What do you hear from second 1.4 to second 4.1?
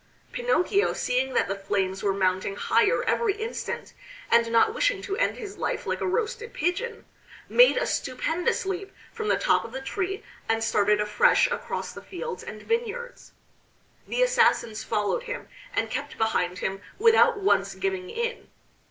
the flames were mounting higher every instant,